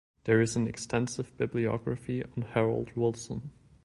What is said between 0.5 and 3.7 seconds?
an extensive bibliography on Harold Wilson.